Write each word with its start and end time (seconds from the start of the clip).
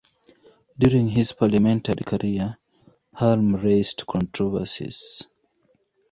During 0.79 1.09
his 1.09 1.31
parliamentary 1.31 2.03
career, 2.03 2.57
Halme 3.15 3.61
raised 3.63 4.07
controversies. 4.07 5.27